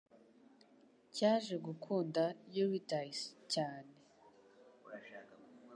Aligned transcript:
cyaje 1.15 1.55
gukunda 1.65 2.23
Eurydice 2.59 3.27
cyane 3.53 3.93